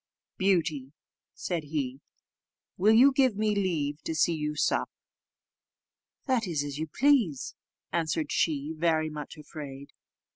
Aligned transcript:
"Beauty," 0.37 0.93
said 1.35 1.65
he, 1.65 2.01
"will 2.75 2.95
you 2.95 3.11
give 3.11 3.35
me 3.35 3.53
leave 3.53 4.01
to 4.01 4.15
see 4.15 4.33
you 4.33 4.55
sup?" 4.55 4.89
"That 6.25 6.47
is 6.47 6.63
as 6.63 6.79
you 6.79 6.87
please," 6.87 7.53
answered 7.91 8.31
she, 8.31 8.73
very 8.75 9.11
much 9.11 9.37
afraid. 9.37 9.93